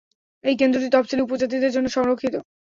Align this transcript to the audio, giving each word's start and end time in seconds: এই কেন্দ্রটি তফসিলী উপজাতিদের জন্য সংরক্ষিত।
এই 0.43 0.55
কেন্দ্রটি 0.59 0.87
তফসিলী 0.91 1.21
উপজাতিদের 1.23 1.73
জন্য 1.73 1.87
সংরক্ষিত। 1.89 2.35